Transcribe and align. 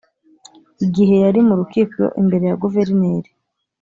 Igihe 0.85 1.15
yari 1.23 1.39
mu 1.47 1.53
rukiko 1.59 2.01
imbere 2.21 2.45
ya 2.49 2.59
Guverineri 2.63 3.29